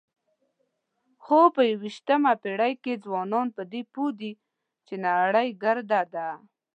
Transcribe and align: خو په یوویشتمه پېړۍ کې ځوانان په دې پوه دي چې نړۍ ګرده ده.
خو 1.23 1.39
په 1.55 1.61
یوویشتمه 1.71 2.31
پېړۍ 2.41 2.73
کې 2.83 3.01
ځوانان 3.03 3.47
په 3.55 3.61
دې 3.71 3.81
پوه 3.93 4.11
دي 4.19 4.31
چې 4.85 4.93
نړۍ 5.07 5.49
ګرده 5.63 6.01
ده. 6.13 6.27